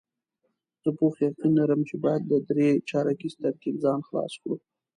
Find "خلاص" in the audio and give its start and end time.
4.07-4.33